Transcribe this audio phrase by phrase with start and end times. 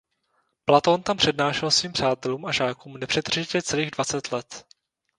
[0.65, 4.65] Platón tam přednášel svým přátelům a žákům nepřetržitě celých dvacet let.